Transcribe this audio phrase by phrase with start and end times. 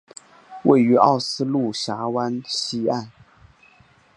[0.63, 3.11] 位于奥斯陆峡湾西岸。